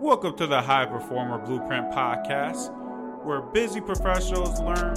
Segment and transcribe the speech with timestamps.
[0.00, 2.74] Welcome to the High Performer Blueprint Podcast,
[3.24, 4.94] where busy professionals learn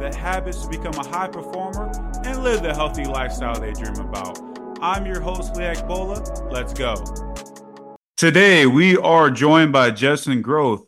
[0.00, 1.92] the habits to become a high performer
[2.24, 4.40] and live the healthy lifestyle they dream about.
[4.82, 6.20] I'm your host, Leak Bola.
[6.50, 6.96] Let's go.
[8.16, 10.84] Today, we are joined by Justin Groth,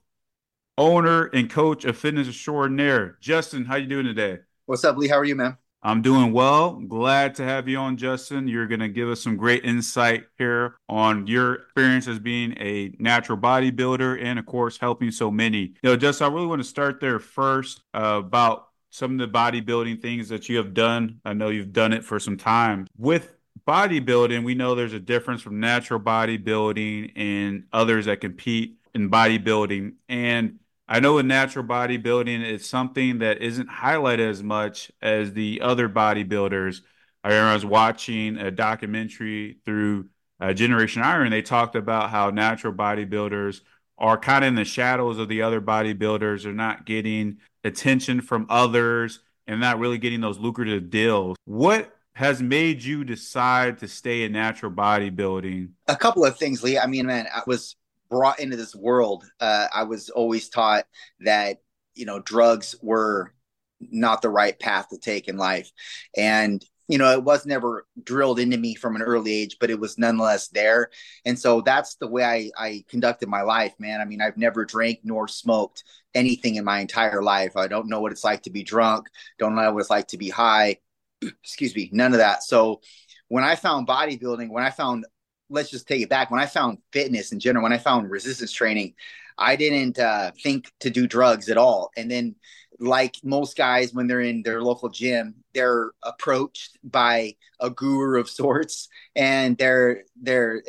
[0.77, 3.17] owner and coach of Fitness Extraordinaire.
[3.21, 4.41] Justin, how you doing today?
[4.67, 5.07] What's up, Lee?
[5.07, 5.57] How are you, man?
[5.85, 6.75] I'm doing well.
[6.75, 8.47] Glad to have you on, Justin.
[8.47, 12.95] You're going to give us some great insight here on your experience as being a
[13.01, 15.75] natural bodybuilder and, of course, helping so many.
[15.83, 19.39] You know, Justin, I really want to start there first uh, about some of the
[19.39, 21.21] bodybuilding things that you have done.
[21.25, 22.87] I know you've done it for some time.
[22.97, 23.35] With
[23.67, 29.95] bodybuilding, we know there's a difference from natural bodybuilding and others that compete in bodybuilding.
[30.09, 35.61] And I know in natural bodybuilding, it's something that isn't highlighted as much as the
[35.63, 36.81] other bodybuilders.
[37.25, 40.09] I was watching a documentary through
[40.41, 41.31] uh, Generation Iron.
[41.31, 43.61] They talked about how natural bodybuilders
[43.97, 46.43] are kind of in the shadows of the other bodybuilders.
[46.43, 51.37] They're not getting attention from others and not really getting those lucrative deals.
[51.45, 55.71] What has made you decide to stay in natural bodybuilding?
[55.87, 56.79] A couple of things, Lee.
[56.79, 57.77] I mean, man, I was
[58.13, 60.85] brought into this world, uh, I was always taught
[61.21, 61.63] that
[61.95, 63.33] you know drugs were
[63.81, 65.73] not the right path to take in life,
[66.15, 69.81] and you know it was never drilled into me from an early age, but it
[69.81, 70.91] was nonetheless there,
[71.25, 74.03] and so that's the way I, I conducted my life, man.
[74.03, 75.83] I mean, I've never drank nor smoked
[76.15, 77.57] anything in my entire life.
[77.57, 79.09] I don't know what it's like to be drunk.
[79.39, 80.77] Don't know what it's like to be high.
[81.23, 82.43] Excuse me, none of that.
[82.43, 82.83] So
[83.29, 85.07] when I found bodybuilding, when I found
[85.53, 86.31] let's just take it back.
[86.31, 88.95] When I found fitness in general, when I found resistance training,
[89.39, 91.91] I didn't uh, think to do drugs at all.
[91.97, 92.35] And then,
[92.79, 98.29] like most guys, when they're in their local gym, they're approached by a guru of
[98.41, 100.63] sorts, and they're they're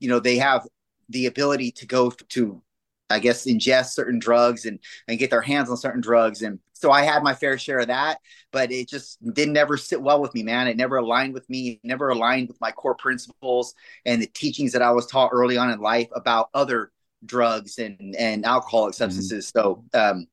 [0.00, 0.66] you know they have
[1.08, 2.62] the ability to go to
[3.10, 6.90] I guess ingest certain drugs and and get their hands on certain drugs and so
[6.90, 8.18] I had my fair share of that,
[8.50, 10.66] but it just didn't ever sit well with me, man.
[10.66, 13.74] It never aligned with me, it never aligned with my core principles
[14.04, 16.90] and the teachings that I was taught early on in life about other
[17.24, 19.04] drugs and and alcoholic mm-hmm.
[19.04, 19.52] substances.
[19.52, 19.60] Mm-hmm.
[19.60, 20.26] So um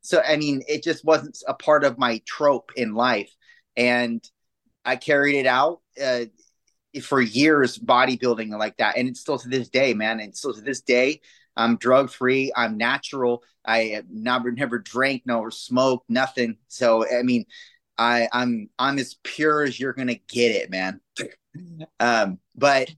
[0.00, 3.30] so I mean it just wasn't a part of my trope in life.
[3.76, 4.26] And
[4.86, 6.24] I carried it out uh,
[7.02, 10.62] for years bodybuilding like that and it's still to this day man and still to
[10.62, 11.20] this day
[11.56, 12.52] I'm drug free.
[12.56, 13.42] I'm natural.
[13.66, 16.56] I never never drank nor smoked nothing.
[16.68, 17.44] So I mean,
[17.98, 21.00] I I'm I'm as pure as you're gonna get it, man.
[22.00, 22.90] um, but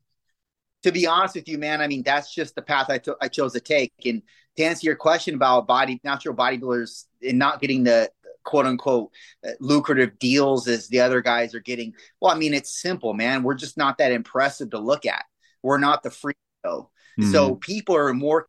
[0.84, 3.28] to be honest with you, man, I mean that's just the path I, to- I
[3.28, 3.92] chose to take.
[4.04, 4.22] And
[4.56, 8.10] to answer your question about body natural bodybuilders and not getting the
[8.44, 9.10] quote unquote
[9.46, 13.42] uh, lucrative deals as the other guys are getting, well, I mean it's simple, man.
[13.42, 15.24] We're just not that impressive to look at.
[15.62, 16.34] We're not the free
[16.64, 16.90] show.
[17.20, 17.32] Mm-hmm.
[17.32, 18.48] So people are more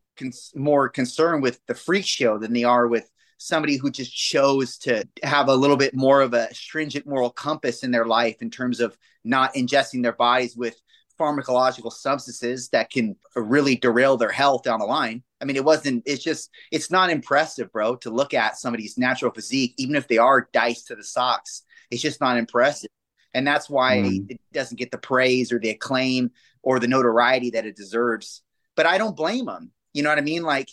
[0.56, 5.04] more concerned with the freak show than they are with somebody who just chose to
[5.24, 8.80] have a little bit more of a stringent moral compass in their life in terms
[8.80, 10.80] of not ingesting their bodies with
[11.20, 15.24] pharmacological substances that can really derail their health down the line.
[15.42, 19.32] I mean, it wasn't, it's just, it's not impressive, bro, to look at somebody's natural
[19.32, 21.64] physique, even if they are diced to the socks.
[21.92, 22.90] It's just not impressive.
[23.34, 24.30] And that's why mm.
[24.30, 26.32] it doesn't get the praise or the acclaim
[26.62, 28.42] or the notoriety that it deserves.
[28.76, 29.72] But I don't blame them.
[29.94, 30.44] You know what I mean?
[30.44, 30.70] Like,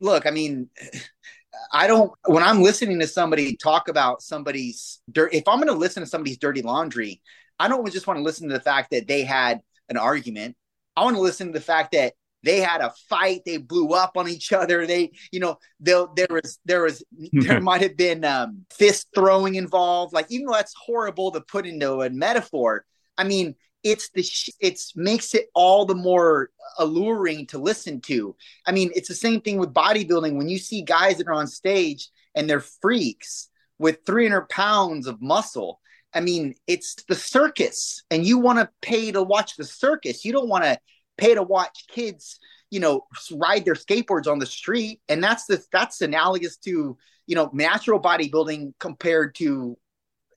[0.00, 0.68] look, I mean,
[1.72, 5.78] I don't, when I'm listening to somebody talk about somebody's dirt, if I'm going to
[5.78, 7.22] listen to somebody's dirty laundry,
[7.60, 10.56] I don't just want to listen to the fact that they had an argument.
[10.96, 14.16] I want to listen to the fact that they had a fight they blew up
[14.16, 17.02] on each other they you know there was there was
[17.32, 21.66] there might have been um, fist throwing involved like even though that's horrible to put
[21.66, 22.84] into a metaphor
[23.18, 24.24] i mean it's the
[24.60, 28.34] it's makes it all the more alluring to listen to.
[28.66, 30.36] I mean, it's the same thing with bodybuilding.
[30.36, 35.20] When you see guys that are on stage and they're freaks with 300 pounds of
[35.20, 35.80] muscle,
[36.14, 40.24] I mean, it's the circus, and you want to pay to watch the circus.
[40.24, 40.78] You don't want to
[41.18, 42.38] pay to watch kids,
[42.70, 43.02] you know,
[43.32, 45.00] ride their skateboards on the street.
[45.08, 49.76] And that's the that's analogous to you know natural bodybuilding compared to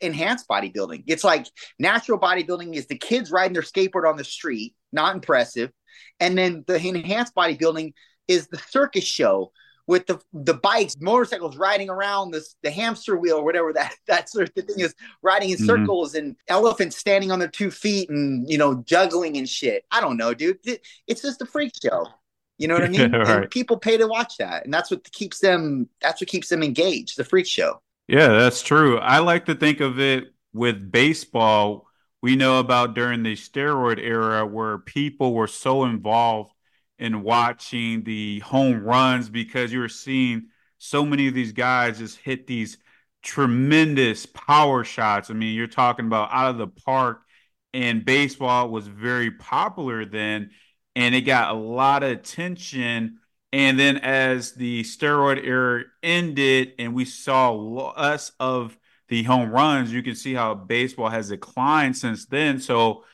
[0.01, 1.03] enhanced bodybuilding.
[1.07, 1.47] It's like
[1.79, 5.71] natural bodybuilding is the kids riding their skateboard on the street, not impressive.
[6.19, 7.93] And then the enhanced bodybuilding
[8.27, 9.51] is the circus show
[9.87, 14.29] with the the bikes, motorcycles riding around this the hamster wheel or whatever that that
[14.29, 15.65] sort of thing is, riding in mm-hmm.
[15.65, 19.85] circles and elephants standing on their two feet and you know juggling and shit.
[19.89, 20.59] I don't know, dude.
[21.07, 22.07] It's just a freak show.
[22.57, 23.11] You know what I mean?
[23.11, 23.29] right.
[23.29, 25.89] And people pay to watch that, and that's what keeps them.
[26.01, 27.17] That's what keeps them engaged.
[27.17, 27.81] The freak show.
[28.07, 28.97] Yeah, that's true.
[28.99, 31.87] I like to think of it with baseball.
[32.21, 36.51] We know about during the steroid era where people were so involved
[36.99, 42.17] in watching the home runs because you were seeing so many of these guys just
[42.17, 42.77] hit these
[43.21, 45.29] tremendous power shots.
[45.29, 47.21] I mean, you're talking about out of the park,
[47.73, 50.51] and baseball was very popular then,
[50.95, 53.19] and it got a lot of attention.
[53.53, 58.77] And then as the steroid era ended, and we saw less of
[59.07, 62.59] the home runs, you can see how baseball has declined since then.
[62.59, 63.05] So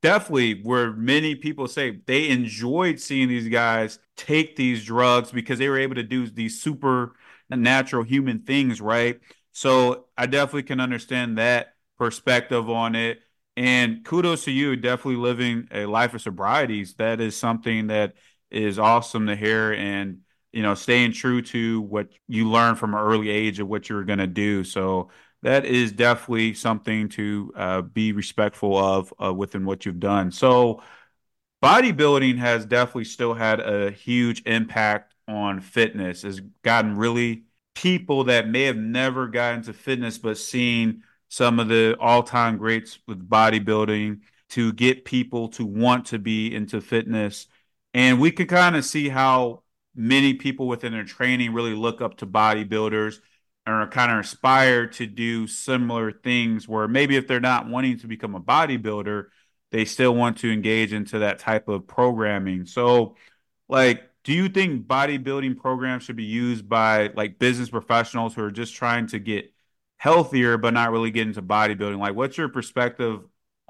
[0.00, 5.68] definitely where many people say they enjoyed seeing these guys take these drugs because they
[5.68, 7.14] were able to do these super
[7.50, 9.20] natural human things, right?
[9.52, 13.20] So I definitely can understand that perspective on it.
[13.56, 16.94] And kudos to you, definitely living a life of sobrieties.
[16.94, 18.14] That is something that
[18.52, 19.72] is awesome to hear.
[19.72, 20.18] And,
[20.52, 24.04] you know, staying true to what you learned from an early age of what you're
[24.04, 24.64] going to do.
[24.64, 25.10] So
[25.42, 30.30] that is definitely something to uh, be respectful of uh, within what you've done.
[30.30, 30.82] So,
[31.62, 36.22] bodybuilding has definitely still had a huge impact on fitness.
[36.22, 37.44] Has gotten really
[37.74, 42.98] people that may have never gotten to fitness, but seeing some of the all-time greats
[43.06, 44.20] with bodybuilding
[44.50, 47.46] to get people to want to be into fitness.
[47.94, 49.62] And we can kind of see how
[49.94, 53.18] many people within their training really look up to bodybuilders
[53.66, 57.98] and are kind of inspired to do similar things where maybe if they're not wanting
[57.98, 59.26] to become a bodybuilder,
[59.70, 62.66] they still want to engage into that type of programming.
[62.66, 63.16] So,
[63.68, 68.50] like, do you think bodybuilding programs should be used by like business professionals who are
[68.50, 69.52] just trying to get
[69.96, 71.98] healthier but not really get into bodybuilding?
[71.98, 73.20] Like, what's your perspective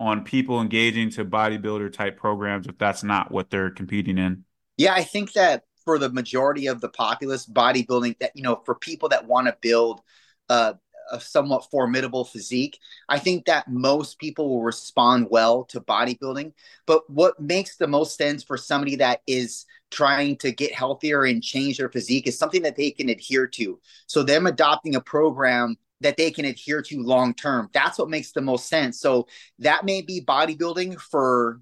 [0.03, 4.45] on people engaging to bodybuilder type programs if that's not what they're competing in?
[4.77, 8.75] Yeah, I think that for the majority of the populace, bodybuilding that you know for
[8.75, 10.01] people that want to build
[10.49, 10.75] uh,
[11.11, 12.79] a somewhat formidable physique,
[13.09, 16.53] I think that most people will respond well to bodybuilding.
[16.87, 21.43] But what makes the most sense for somebody that is trying to get healthier and
[21.43, 23.79] change their physique is something that they can adhere to.
[24.07, 27.69] So them adopting a program that they can adhere to long term.
[27.73, 29.01] That's what makes the most sense.
[29.01, 29.27] So
[29.59, 31.61] that may be bodybuilding for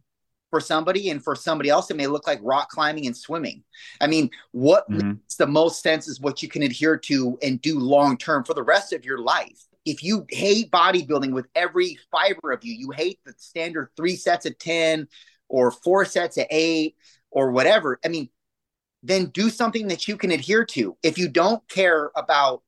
[0.50, 3.62] for somebody and for somebody else it may look like rock climbing and swimming
[4.00, 5.10] i mean what mm-hmm.
[5.10, 8.52] makes the most sense is what you can adhere to and do long term for
[8.52, 12.90] the rest of your life if you hate bodybuilding with every fiber of you you
[12.90, 15.06] hate the standard three sets of 10
[15.48, 16.96] or four sets of eight
[17.30, 18.28] or whatever i mean
[19.02, 22.62] then do something that you can adhere to if you don't care about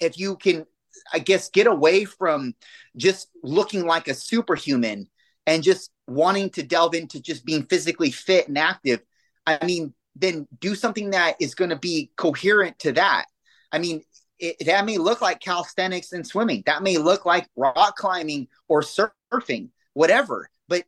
[0.00, 0.66] if you can
[1.12, 2.54] i guess get away from
[2.96, 5.08] just looking like a superhuman
[5.46, 9.00] and just wanting to delve into just being physically fit and active,
[9.46, 13.26] I mean, then do something that is going to be coherent to that.
[13.72, 14.02] I mean,
[14.38, 16.62] it, that may look like calisthenics and swimming.
[16.66, 20.48] That may look like rock climbing or surfing, whatever.
[20.68, 20.84] But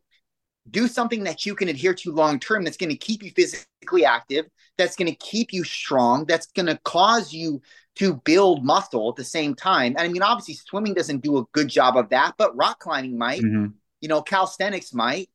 [0.69, 4.05] do something that you can adhere to long term that's going to keep you physically
[4.05, 4.45] active,
[4.77, 7.61] that's going to keep you strong, that's going to cause you
[7.97, 9.95] to build muscle at the same time.
[9.97, 13.17] And I mean, obviously, swimming doesn't do a good job of that, but rock climbing
[13.17, 13.41] might.
[13.41, 13.67] Mm-hmm
[14.01, 15.29] you know, calisthenics might,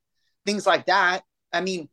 [0.47, 1.23] things like that.
[1.53, 1.89] I mean,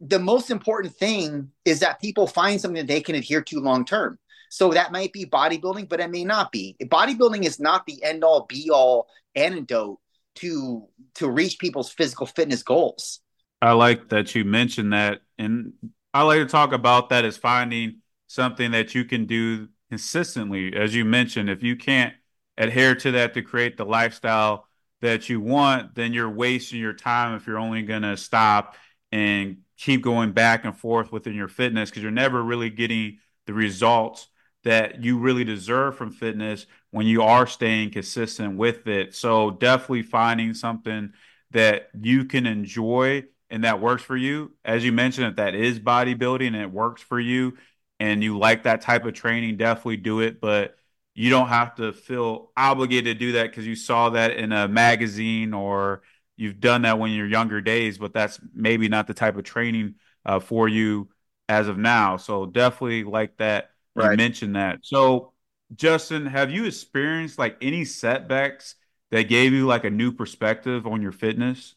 [0.00, 3.84] the most important thing is that people find something that they can adhere to long
[3.84, 4.18] term.
[4.50, 6.76] So that might be bodybuilding, but it may not be.
[6.82, 9.98] Bodybuilding is not the end all be all antidote
[10.36, 13.20] to to reach people's physical fitness goals.
[13.60, 15.72] I like that you mentioned that and
[16.14, 20.74] I like to talk about that as finding something that you can do consistently.
[20.74, 22.14] As you mentioned, if you can't
[22.56, 24.66] adhere to that to create the lifestyle
[25.00, 28.76] that you want, then you're wasting your time if you're only going to stop
[29.12, 33.54] and keep going back and forth within your fitness because you're never really getting the
[33.54, 34.26] results
[34.64, 39.14] that you really deserve from fitness when you are staying consistent with it.
[39.14, 41.12] So definitely finding something
[41.52, 44.52] that you can enjoy and that works for you.
[44.64, 47.56] As you mentioned, if that is bodybuilding and it works for you
[48.00, 50.40] and you like that type of training, definitely do it.
[50.40, 50.76] But
[51.14, 54.68] you don't have to feel obligated to do that because you saw that in a
[54.68, 56.02] magazine or
[56.36, 59.96] you've done that when you're younger days, but that's maybe not the type of training
[60.24, 61.08] uh, for you
[61.48, 62.16] as of now.
[62.16, 63.70] So definitely like that.
[63.96, 64.12] Right.
[64.12, 64.78] You mentioned that.
[64.82, 65.32] So
[65.74, 68.76] Justin, have you experienced like any setbacks
[69.10, 71.74] that gave you like a new perspective on your fitness?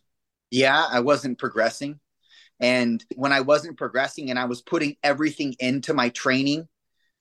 [0.52, 2.00] Yeah, I wasn't progressing.
[2.62, 6.68] And when I wasn't progressing and I was putting everything into my training,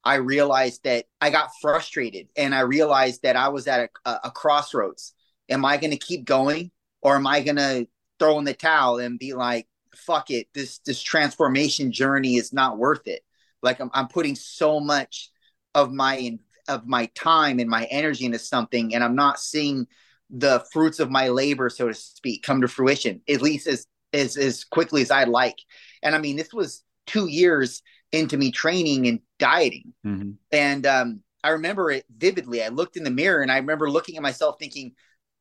[0.04, 4.30] I realized that I got frustrated and I realized that I was at a, a
[4.30, 5.14] crossroads.
[5.48, 6.70] Am I going to keep going
[7.00, 9.66] or am I going to throw in the towel and be like,
[9.96, 13.22] fuck it, this, this transformation journey is not worth it.
[13.62, 15.30] Like I'm, I'm putting so much
[15.74, 19.86] of my, of my time and my energy into something and I'm not seeing
[20.28, 24.36] the fruits of my labor, so to speak, come to fruition, at least as, as,
[24.36, 25.58] as quickly as I'd like.
[26.02, 29.92] And I mean, this was two years into me training and dieting.
[30.04, 30.32] Mm-hmm.
[30.52, 32.62] And um, I remember it vividly.
[32.62, 34.92] I looked in the mirror and I remember looking at myself thinking,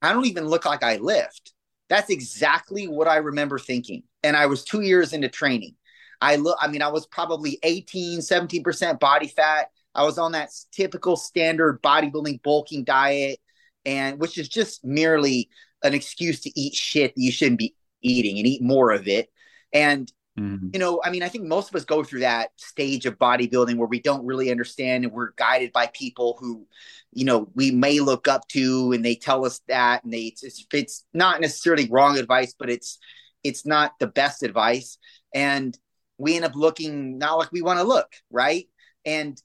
[0.02, 1.54] I don't even look like I lift.
[1.90, 4.04] That's exactly what I remember thinking.
[4.24, 5.76] And I was two years into training.
[6.22, 9.72] I look, I mean, I was probably 18, 17% body fat.
[9.96, 13.40] I was on that typical standard bodybuilding bulking diet,
[13.86, 15.50] and which is just merely
[15.84, 19.30] an excuse to eat shit that you shouldn't be eating and eat more of it.
[19.74, 20.70] And Mm-hmm.
[20.74, 23.76] You know, I mean, I think most of us go through that stage of bodybuilding
[23.76, 26.66] where we don't really understand and we're guided by people who,
[27.12, 30.44] you know, we may look up to and they tell us that and they it's,
[30.44, 33.00] it's, it's not necessarily wrong advice, but it's
[33.44, 34.98] it's not the best advice.
[35.34, 35.78] And
[36.18, 38.68] we end up looking not like we want to look, right?
[39.06, 39.42] And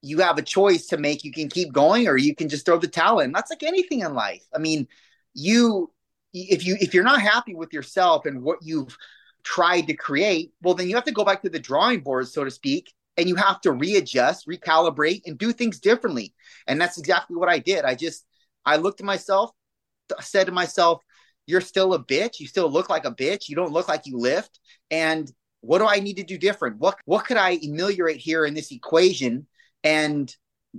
[0.00, 1.24] you have a choice to make.
[1.24, 3.32] You can keep going or you can just throw the towel in.
[3.32, 4.44] That's like anything in life.
[4.54, 4.86] I mean,
[5.34, 5.90] you
[6.50, 8.96] if you if you're not happy with yourself and what you've
[9.44, 12.44] tried to create, well, then you have to go back to the drawing board, so
[12.44, 16.34] to speak, and you have to readjust, recalibrate, and do things differently.
[16.66, 17.84] And that's exactly what I did.
[17.84, 18.24] I just,
[18.64, 19.50] I looked at myself,
[20.20, 21.02] said to myself,
[21.46, 22.40] you're still a bitch.
[22.40, 23.48] You still look like a bitch.
[23.48, 24.60] You don't look like you lift.
[24.90, 25.30] And
[25.60, 26.78] what do I need to do different?
[26.78, 29.46] What what could I ameliorate here in this equation
[29.82, 30.34] and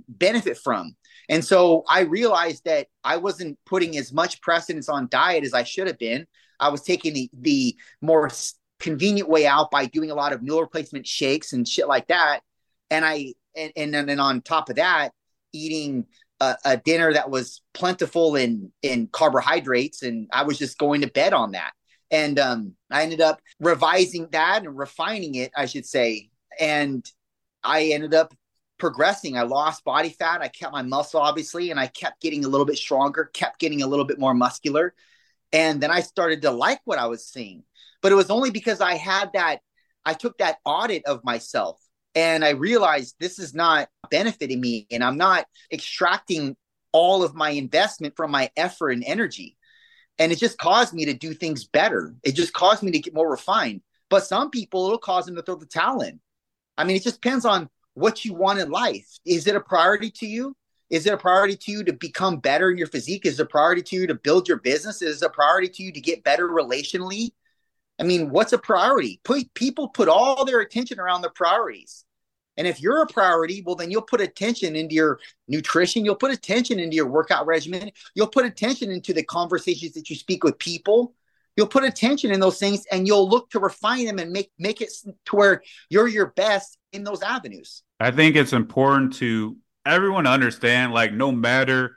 [0.08, 0.94] benefit from?
[1.30, 5.62] And so I realized that I wasn't putting as much precedence on diet as I
[5.62, 6.26] should have been.
[6.58, 8.28] I was taking the the more
[8.80, 12.40] convenient way out by doing a lot of meal replacement shakes and shit like that.
[12.90, 15.12] And I and and then on top of that,
[15.52, 16.06] eating
[16.40, 21.08] a, a, dinner that was plentiful in in carbohydrates, and I was just going to
[21.08, 21.72] bed on that.
[22.10, 26.30] And um, I ended up revising that and refining it, I should say.
[26.58, 27.08] And
[27.62, 28.34] I ended up
[28.80, 29.38] progressing.
[29.38, 30.42] I lost body fat.
[30.42, 33.82] I kept my muscle, obviously, and I kept getting a little bit stronger, kept getting
[33.82, 34.94] a little bit more muscular.
[35.52, 37.62] And then I started to like what I was seeing.
[38.02, 39.60] But it was only because I had that,
[40.04, 41.80] I took that audit of myself
[42.14, 46.56] and I realized this is not benefiting me and I'm not extracting
[46.92, 49.56] all of my investment from my effort and energy.
[50.18, 52.14] And it just caused me to do things better.
[52.24, 53.82] It just caused me to get more refined.
[54.08, 56.20] But some people, it'll cause them to throw the towel in.
[56.76, 59.08] I mean, it just depends on what you want in life.
[59.24, 60.56] Is it a priority to you?
[60.90, 63.24] Is it a priority to you to become better in your physique?
[63.24, 65.02] Is it a priority to you to build your business?
[65.02, 67.30] Is it a priority to you to get better relationally?
[68.00, 69.20] I mean, what's a priority?
[69.24, 72.04] Put, people put all their attention around the priorities.
[72.56, 76.04] And if you're a priority, well, then you'll put attention into your nutrition.
[76.04, 77.90] You'll put attention into your workout regimen.
[78.14, 81.14] You'll put attention into the conversations that you speak with people.
[81.56, 84.80] You'll put attention in those things and you'll look to refine them and make, make
[84.80, 84.92] it
[85.26, 87.82] to where you're your best in those avenues.
[87.98, 91.96] I think it's important to everyone understand, like, no matter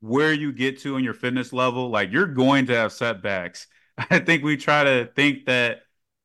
[0.00, 3.66] where you get to in your fitness level, like, you're going to have setbacks
[4.10, 5.82] I think we try to think that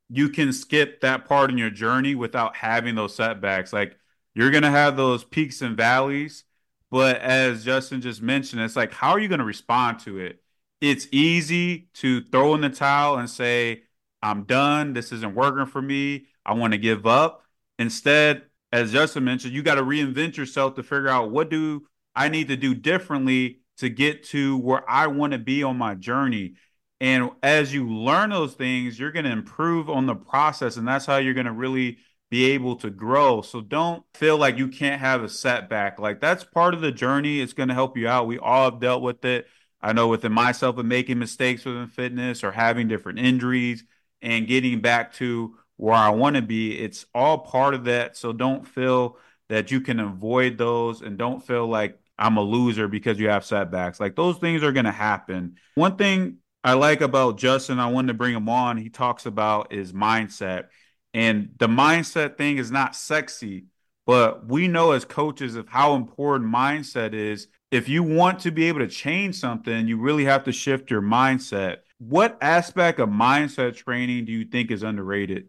[0.09, 3.73] you can skip that part in your journey without having those setbacks.
[3.73, 3.97] Like
[4.35, 6.43] you're going to have those peaks and valleys,
[6.91, 10.42] but as Justin just mentioned, it's like, how are you going to respond to it?
[10.83, 13.83] It's easy to throw in the towel and say,
[14.21, 14.91] I'm done.
[14.91, 16.25] This isn't working for me.
[16.45, 17.45] I want to give up.
[17.79, 18.41] Instead,
[18.73, 22.49] as Justin mentioned, you got to reinvent yourself to figure out what do I need
[22.49, 26.55] to do differently to get to where I want to be on my journey.
[26.99, 30.75] And as you learn those things, you're going to improve on the process.
[30.75, 31.99] And that's how you're going to really
[32.29, 33.41] be able to grow.
[33.41, 35.97] So don't feel like you can't have a setback.
[35.97, 37.39] Like that's part of the journey.
[37.39, 38.27] It's going to help you out.
[38.27, 39.47] We all have dealt with it.
[39.83, 43.83] I know within myself of making mistakes within fitness or having different injuries
[44.21, 46.79] and getting back to where I want to be.
[46.79, 48.15] It's all part of that.
[48.15, 49.17] So don't feel
[49.49, 53.43] that you can avoid those and don't feel like I'm a loser because you have
[53.43, 53.99] setbacks.
[53.99, 55.57] Like those things are going to happen.
[55.75, 58.77] One thing I like about Justin, I wanted to bring him on.
[58.77, 60.67] He talks about his mindset.
[61.13, 63.65] And the mindset thing is not sexy,
[64.05, 67.47] but we know as coaches of how important mindset is.
[67.73, 71.01] If you want to be able to change something, you really have to shift your
[71.01, 71.77] mindset.
[71.97, 75.47] What aspect of mindset training do you think is underrated?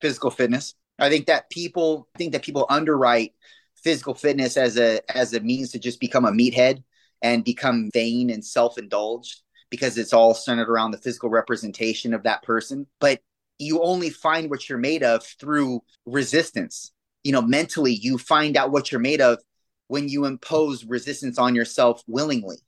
[0.00, 0.74] Physical fitness.
[1.00, 3.34] I think that people think that people underwrite
[3.82, 6.84] physical fitness as a as a means to just become a meathead
[7.20, 12.44] and become vain and self-indulged because it's all centered around the physical representation of that
[12.44, 12.86] person.
[13.00, 13.22] But
[13.58, 16.92] you only find what you're made of through resistance.
[17.24, 19.40] You know, mentally, you find out what you're made of
[19.90, 22.58] when you impose resistance on yourself willingly.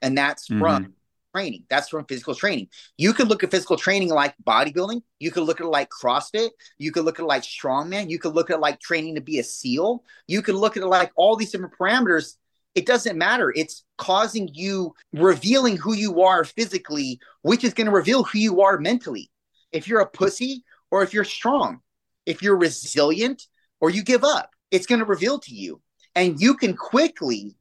[0.00, 0.60] And that's mm-hmm.
[0.60, 0.94] from
[1.34, 1.64] training.
[1.68, 2.68] That's from physical training.
[2.96, 5.02] You could look at physical training like bodybuilding.
[5.18, 6.50] You could look at it like CrossFit.
[6.78, 8.10] You could look at it like strongman.
[8.10, 10.04] You could look at it like training to be a SEAL.
[10.26, 12.36] You could look at it like all these different parameters
[12.74, 13.52] it doesn't matter.
[13.54, 18.62] It's causing you revealing who you are physically, which is going to reveal who you
[18.62, 19.30] are mentally.
[19.72, 21.80] If you're a pussy, or if you're strong.
[22.24, 23.48] If you're resilient
[23.80, 25.80] or you give up, it's going to reveal to you.
[26.14, 27.56] And you can quickly,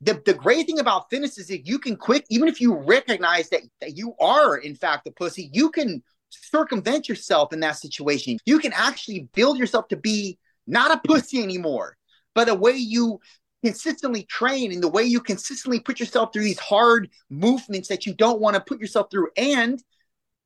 [0.00, 3.48] the, the great thing about fitness is that you can quick, even if you recognize
[3.50, 8.38] that, that you are, in fact, a pussy, you can circumvent yourself in that situation.
[8.44, 11.96] You can actually build yourself to be not a pussy anymore,
[12.34, 13.20] but the way you
[13.62, 18.14] consistently train and the way you consistently put yourself through these hard movements that you
[18.14, 19.82] don't want to put yourself through and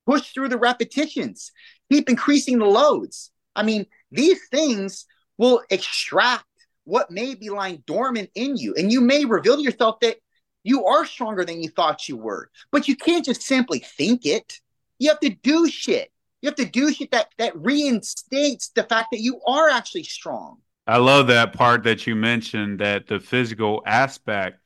[0.05, 1.51] push through the repetitions,
[1.91, 3.31] keep increasing the loads.
[3.55, 5.05] I mean, these things
[5.37, 6.45] will extract
[6.89, 8.73] what may be lying dormant in you.
[8.75, 10.17] And you may reveal to yourself that
[10.63, 12.49] you are stronger than you thought you were.
[12.71, 14.59] But you can't just simply think it.
[14.97, 16.11] You have to do shit.
[16.41, 20.57] You have to do shit that that reinstates the fact that you are actually strong.
[20.87, 24.59] I love that part that you mentioned that the physical aspect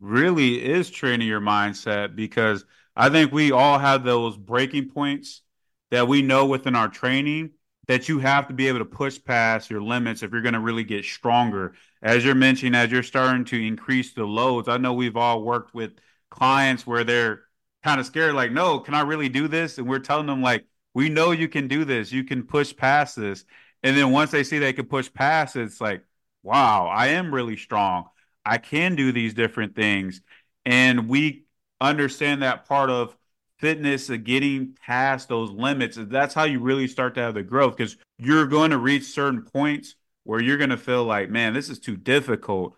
[0.00, 2.64] really is training your mindset because
[2.96, 5.42] I think we all have those breaking points
[5.90, 7.50] that we know within our training
[7.88, 10.60] that you have to be able to push past your limits if you're going to
[10.60, 11.74] really get stronger.
[12.02, 15.74] As you're mentioning, as you're starting to increase the loads, I know we've all worked
[15.74, 15.92] with
[16.30, 17.42] clients where they're
[17.82, 19.78] kind of scared, like, no, can I really do this?
[19.78, 23.16] And we're telling them, like, we know you can do this, you can push past
[23.16, 23.44] this.
[23.82, 26.04] And then once they see they can push past, it's like,
[26.42, 28.08] wow, I am really strong.
[28.44, 30.20] I can do these different things.
[30.66, 31.44] And we
[31.80, 33.16] understand that part of
[33.58, 35.98] fitness of getting past those limits.
[36.00, 39.42] That's how you really start to have the growth because you're going to reach certain
[39.42, 42.76] points where you're going to feel like, man, this is too difficult,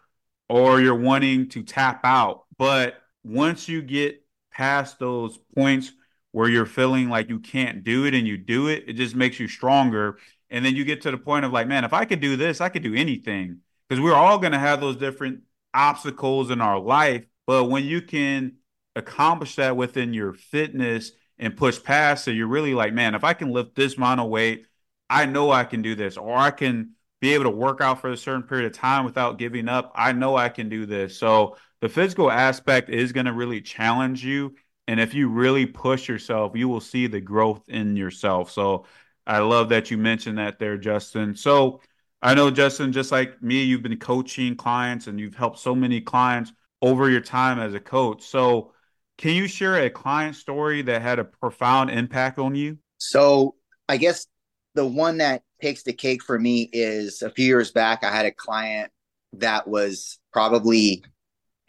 [0.48, 2.44] or you're wanting to tap out.
[2.56, 2.94] But
[3.24, 5.92] once you get past those points
[6.32, 9.40] where you're feeling like you can't do it and you do it, it just makes
[9.40, 10.18] you stronger.
[10.48, 12.60] And then you get to the point of like, man, if I could do this,
[12.60, 13.58] I could do anything.
[13.88, 15.40] Because we're all going to have those different
[15.74, 17.24] obstacles in our life.
[17.46, 18.52] But when you can
[18.96, 23.32] accomplish that within your fitness and push past So you're really like, man, if I
[23.32, 24.66] can lift this amount of weight,
[25.08, 28.10] I know I can do this, or I can be able to work out for
[28.10, 29.92] a certain period of time without giving up.
[29.94, 31.18] I know I can do this.
[31.18, 34.54] So the physical aspect is going to really challenge you.
[34.86, 38.50] And if you really push yourself, you will see the growth in yourself.
[38.50, 38.86] So
[39.26, 41.34] I love that you mentioned that there, Justin.
[41.34, 41.80] So
[42.22, 46.00] I know, Justin, just like me, you've been coaching clients and you've helped so many
[46.00, 48.24] clients over your time as a coach.
[48.24, 48.72] So
[49.20, 52.78] can you share a client story that had a profound impact on you?
[52.96, 53.54] So
[53.86, 54.26] I guess
[54.74, 58.24] the one that takes the cake for me is a few years back, I had
[58.24, 58.90] a client
[59.34, 61.04] that was probably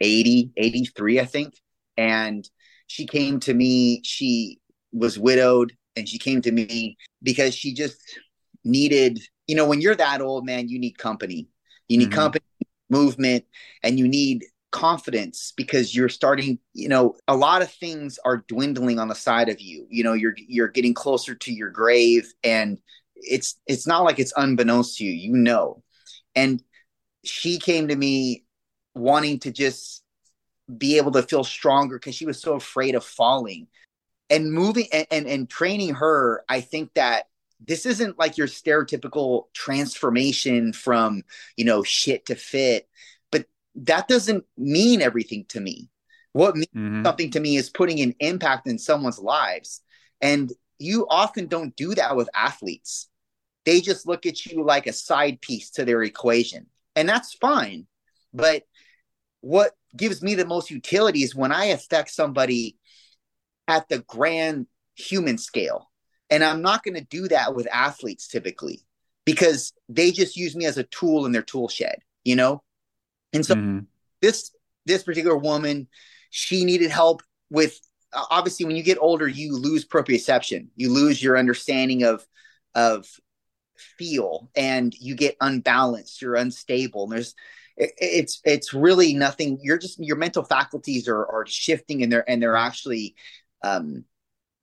[0.00, 1.52] 80, 83, I think.
[1.98, 2.48] And
[2.86, 4.58] she came to me, she
[4.90, 7.98] was widowed and she came to me because she just
[8.64, 11.48] needed, you know, when you're that old, man, you need company.
[11.86, 12.18] You need mm-hmm.
[12.18, 12.44] company,
[12.88, 13.44] movement,
[13.82, 18.98] and you need confidence because you're starting you know a lot of things are dwindling
[18.98, 19.86] on the side of you.
[19.88, 22.80] You know you're you're getting closer to your grave and
[23.14, 25.82] it's it's not like it's unbeknownst to you you know.
[26.34, 26.62] And
[27.24, 28.44] she came to me
[28.94, 30.02] wanting to just
[30.76, 33.68] be able to feel stronger because she was so afraid of falling.
[34.30, 37.26] And moving and, and, and training her i think that
[37.66, 41.22] this isn't like your stereotypical transformation from
[41.56, 42.88] you know shit to fit
[43.74, 45.88] that doesn't mean everything to me
[46.32, 47.04] what means mm-hmm.
[47.04, 49.82] something to me is putting an impact in someone's lives
[50.20, 53.08] and you often don't do that with athletes
[53.64, 57.86] they just look at you like a side piece to their equation and that's fine
[58.34, 58.64] but
[59.40, 62.76] what gives me the most utility is when i affect somebody
[63.68, 65.90] at the grand human scale.
[66.30, 68.80] And I'm not going to do that with athletes typically
[69.24, 72.62] because they just use me as a tool in their tool shed, you know?
[73.32, 73.78] And so mm-hmm.
[74.20, 74.52] this
[74.86, 75.88] this particular woman,
[76.30, 77.78] she needed help with
[78.12, 80.68] obviously when you get older you lose proprioception.
[80.76, 82.26] You lose your understanding of
[82.74, 83.06] of
[83.76, 87.04] feel and you get unbalanced, you're unstable.
[87.04, 87.34] And there's
[87.76, 92.42] it's it's really nothing you're just your mental faculties are are shifting and they're and
[92.42, 93.14] they're actually
[93.64, 94.04] um,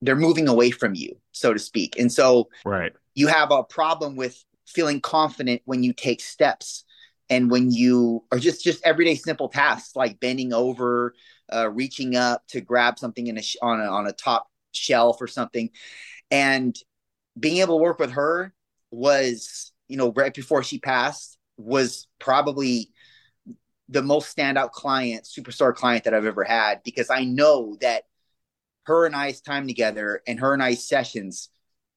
[0.02, 2.00] they're moving away from you, so to speak.
[2.00, 2.94] And so right.
[3.16, 6.86] you have a problem with feeling confident when you take steps
[7.30, 11.14] and when you are just just everyday simple tasks like bending over,
[11.54, 15.18] uh, reaching up to grab something in a sh- on a, on a top shelf
[15.22, 15.70] or something,
[16.32, 16.76] and
[17.40, 18.54] being able to work with her
[18.92, 22.92] was you know right before she passed was probably
[23.90, 28.04] the most standout client, superstar client that I've ever had because I know that
[28.84, 31.50] her and I's time together and her and I's sessions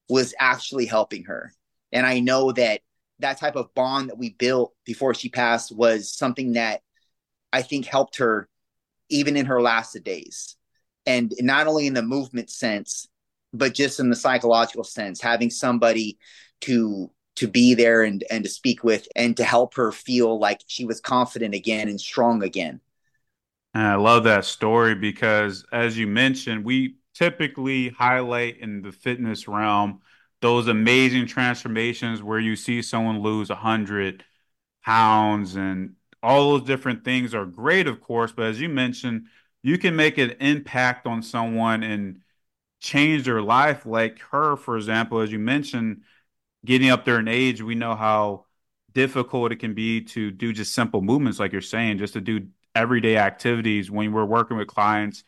[0.09, 1.53] was actually helping her.
[1.91, 2.81] And I know that
[3.19, 6.81] that type of bond that we built before she passed was something that
[7.51, 8.49] I think helped her
[9.09, 10.55] even in her last days.
[11.05, 13.07] And not only in the movement sense,
[13.53, 16.17] but just in the psychological sense, having somebody
[16.61, 20.61] to to be there and and to speak with and to help her feel like
[20.67, 22.79] she was confident again and strong again.
[23.73, 29.47] And I love that story because as you mentioned, we typically highlight in the fitness
[29.47, 30.01] realm
[30.43, 34.25] those amazing transformations where you see someone lose 100
[34.83, 38.33] pounds and all those different things are great, of course.
[38.33, 39.27] But as you mentioned,
[39.61, 42.23] you can make an impact on someone and
[42.81, 43.85] change their life.
[43.85, 46.01] Like her, for example, as you mentioned,
[46.65, 48.43] getting up there in age, we know how
[48.91, 52.47] difficult it can be to do just simple movements, like you're saying, just to do
[52.75, 55.23] everyday activities when we're working with clients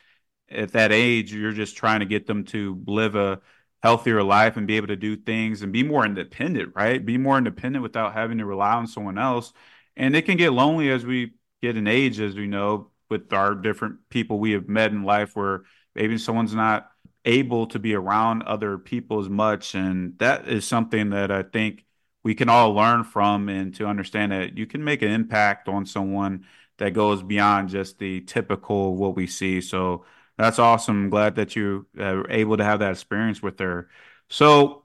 [0.52, 1.34] at that age.
[1.34, 3.40] You're just trying to get them to live a
[3.84, 7.06] healthier life and be able to do things and be more independent, right?
[7.06, 9.54] Be more independent without having to rely on someone else.
[9.96, 13.54] And it can get lonely as we get in age, as we know, with our
[13.54, 16.90] different people we have met in life where maybe someone's not
[17.24, 19.76] able to be around other people as much.
[19.76, 21.86] And that is something that I think
[22.24, 25.86] we can all learn from and to understand that you can make an impact on
[25.86, 26.46] someone
[26.78, 29.62] that goes beyond just the typical what we see.
[29.62, 30.06] So
[30.38, 31.06] that's awesome.
[31.06, 33.90] I'm glad that you uh, are able to have that experience with her.
[34.30, 34.84] So,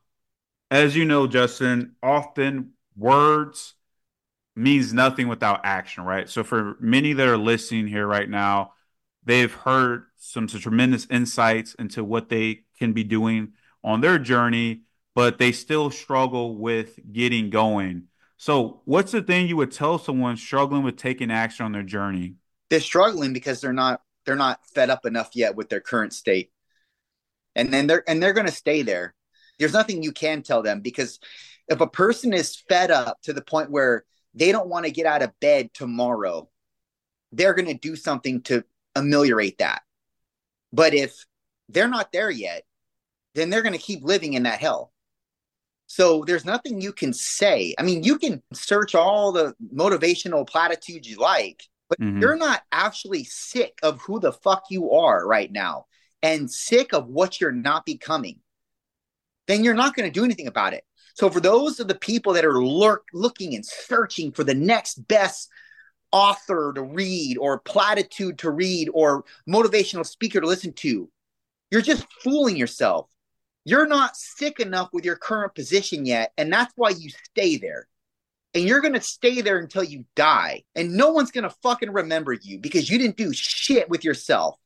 [0.70, 3.74] as you know, Justin, often words
[4.54, 6.28] means nothing without action, right?
[6.28, 8.74] So, for many that are listening here right now,
[9.24, 14.82] they've heard some, some tremendous insights into what they can be doing on their journey,
[15.14, 18.04] but they still struggle with getting going.
[18.36, 22.36] So, what's the thing you would tell someone struggling with taking action on their journey?
[22.68, 26.50] They're struggling because they're not they're not fed up enough yet with their current state.
[27.54, 29.14] And then they're and they're going to stay there.
[29.58, 31.18] There's nothing you can tell them because
[31.68, 34.04] if a person is fed up to the point where
[34.34, 36.48] they don't want to get out of bed tomorrow,
[37.32, 39.82] they're going to do something to ameliorate that.
[40.72, 41.26] But if
[41.68, 42.64] they're not there yet,
[43.34, 44.92] then they're going to keep living in that hell.
[45.86, 47.74] So there's nothing you can say.
[47.78, 52.20] I mean, you can search all the motivational platitudes you like, but mm-hmm.
[52.20, 55.86] you're not actually sick of who the fuck you are right now
[56.22, 58.38] and sick of what you're not becoming.
[59.46, 60.84] Then you're not going to do anything about it.
[61.14, 65.06] So for those of the people that are lurk, looking and searching for the next
[65.08, 65.50] best
[66.12, 71.10] author to read or platitude to read or motivational speaker to listen to.
[71.70, 73.08] You're just fooling yourself.
[73.64, 76.32] You're not sick enough with your current position yet.
[76.36, 77.86] And that's why you stay there.
[78.54, 80.64] And you're going to stay there until you die.
[80.74, 84.56] And no one's going to fucking remember you because you didn't do shit with yourself.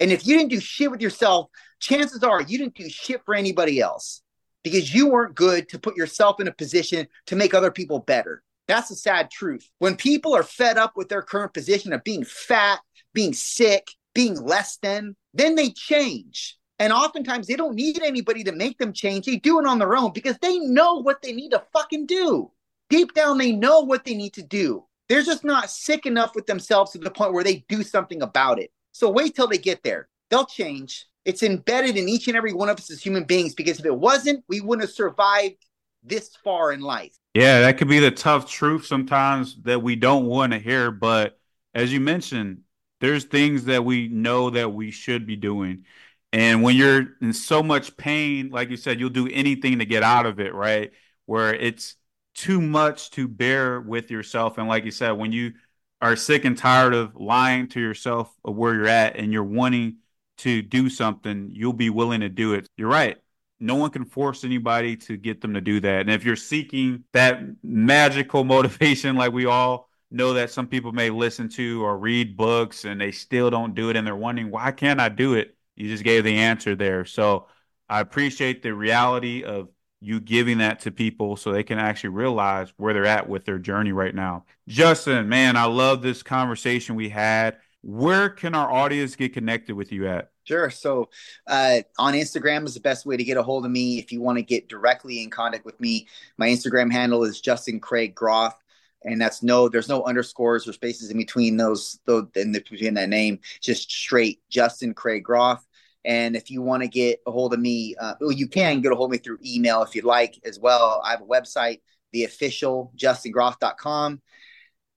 [0.00, 3.34] And if you didn't do shit with yourself, chances are you didn't do shit for
[3.34, 4.22] anybody else
[4.64, 8.42] because you weren't good to put yourself in a position to make other people better.
[8.66, 9.68] That's the sad truth.
[9.78, 12.80] When people are fed up with their current position of being fat,
[13.12, 16.56] being sick, being less than, then they change.
[16.78, 19.26] And oftentimes they don't need anybody to make them change.
[19.26, 22.50] They do it on their own because they know what they need to fucking do.
[22.90, 24.84] Deep down, they know what they need to do.
[25.08, 28.58] They're just not sick enough with themselves to the point where they do something about
[28.60, 28.70] it.
[28.92, 30.08] So wait till they get there.
[30.28, 31.06] They'll change.
[31.24, 33.96] It's embedded in each and every one of us as human beings because if it
[33.96, 35.56] wasn't, we wouldn't have survived
[36.02, 37.16] this far in life.
[37.34, 40.90] Yeah, that could be the tough truth sometimes that we don't want to hear.
[40.90, 41.38] But
[41.74, 42.62] as you mentioned,
[43.00, 45.84] there's things that we know that we should be doing.
[46.32, 50.02] And when you're in so much pain, like you said, you'll do anything to get
[50.02, 50.92] out of it, right?
[51.26, 51.96] Where it's
[52.40, 54.58] too much to bear with yourself.
[54.58, 55.52] And like you said, when you
[56.00, 59.98] are sick and tired of lying to yourself of where you're at and you're wanting
[60.38, 62.66] to do something, you'll be willing to do it.
[62.76, 63.18] You're right
[63.60, 66.00] no one can force anybody to get them to do that.
[66.00, 71.10] And if you're seeking that magical motivation, like we all know that some people may
[71.10, 74.72] listen to or read books and they still don't do it and they're wondering, why
[74.72, 75.56] can't I do it?
[75.76, 77.04] You just gave the answer there.
[77.04, 77.46] So
[77.88, 79.68] I appreciate the reality of
[80.00, 83.58] you giving that to people so they can actually realize where they're at with their
[83.58, 84.44] journey right now.
[84.66, 87.58] Justin, man, I love this conversation we had.
[87.82, 90.30] Where can our audience get connected with you at?
[90.44, 90.70] Sure.
[90.70, 91.10] So
[91.46, 93.98] uh, on Instagram is the best way to get a hold of me.
[93.98, 96.08] If you want to get directly in contact with me,
[96.38, 98.56] my Instagram handle is Justin Craig Groth.
[99.04, 102.94] And that's no, there's no underscores or spaces in between those, those in the, between
[102.94, 105.66] that name, just straight Justin Craig Groth.
[106.04, 108.92] And if you want to get a hold of me, uh, well, you can get
[108.92, 111.02] a hold of me through email if you'd like as well.
[111.04, 111.80] I have a website,
[112.12, 114.20] the official justingroth.com.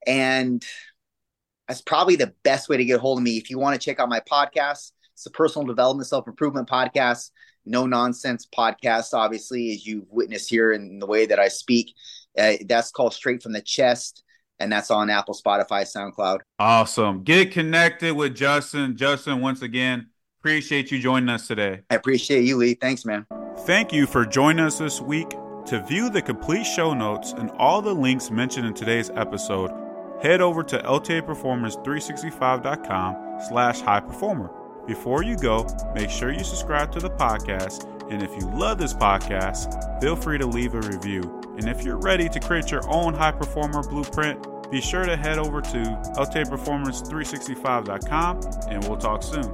[0.06, 0.64] And
[1.68, 3.36] that's probably the best way to get a hold of me.
[3.36, 7.30] If you want to check out my podcast, it's a personal development, self improvement podcast,
[7.64, 11.94] no nonsense podcast, obviously, as you've witnessed here in the way that I speak.
[12.36, 14.24] Uh, that's called Straight from the Chest,
[14.58, 16.40] and that's on Apple, Spotify, SoundCloud.
[16.58, 17.22] Awesome.
[17.22, 18.96] Get connected with Justin.
[18.96, 20.08] Justin, once again,
[20.44, 21.80] Appreciate you joining us today.
[21.88, 22.74] I appreciate you, Lee.
[22.74, 23.24] Thanks, man.
[23.60, 25.30] Thank you for joining us this week.
[25.30, 29.70] To view the complete show notes and all the links mentioned in today's episode,
[30.22, 34.50] head over to ltaperformance365.com slash high performer.
[34.86, 37.90] Before you go, make sure you subscribe to the podcast.
[38.12, 41.22] And if you love this podcast, feel free to leave a review.
[41.56, 45.38] And if you're ready to create your own high performer blueprint, be sure to head
[45.38, 45.78] over to
[46.18, 49.50] ltaperformance365.com and we'll talk soon.